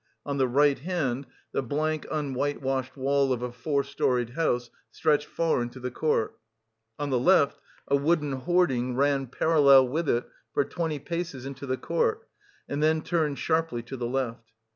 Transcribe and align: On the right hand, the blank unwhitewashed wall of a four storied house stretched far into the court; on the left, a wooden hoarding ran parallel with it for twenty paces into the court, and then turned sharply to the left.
On 0.25 0.39
the 0.39 0.47
right 0.47 0.79
hand, 0.79 1.27
the 1.51 1.61
blank 1.61 2.07
unwhitewashed 2.09 2.97
wall 2.97 3.31
of 3.31 3.43
a 3.43 3.51
four 3.51 3.83
storied 3.83 4.31
house 4.31 4.71
stretched 4.89 5.27
far 5.27 5.61
into 5.61 5.79
the 5.79 5.91
court; 5.91 6.39
on 6.97 7.11
the 7.11 7.19
left, 7.19 7.59
a 7.87 7.95
wooden 7.95 8.31
hoarding 8.31 8.95
ran 8.95 9.27
parallel 9.27 9.87
with 9.87 10.09
it 10.09 10.27
for 10.55 10.65
twenty 10.65 10.97
paces 10.97 11.45
into 11.45 11.67
the 11.67 11.77
court, 11.77 12.27
and 12.67 12.81
then 12.81 13.03
turned 13.03 13.37
sharply 13.37 13.83
to 13.83 13.95
the 13.95 14.07
left. 14.09 14.51